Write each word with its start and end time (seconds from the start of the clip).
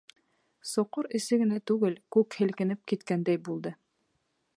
Соҡор 0.69 1.09
эсе 1.19 1.37
генә 1.41 1.59
түгел, 1.71 1.99
күк 2.17 2.37
һелкенеп 2.39 2.81
киткәндәй 2.93 3.43
булды. 3.49 3.75